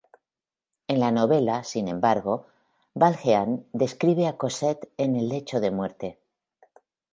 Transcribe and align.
En 0.93 0.99
la 1.01 1.11
novela, 1.17 1.57
sin 1.63 1.87
embargo 1.87 2.47
Valjean 2.95 3.67
describe 3.71 4.25
a 4.25 4.35
Cosette 4.35 4.91
en 4.97 5.15
el 5.15 5.29
lecho 5.29 5.59
de 5.59 5.69
muerte. 5.69 6.17